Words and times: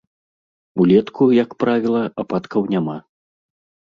Улетку, 0.83 1.27
як 1.43 1.51
правіла, 1.63 2.01
ападкаў 2.23 2.61
няма. 2.75 2.95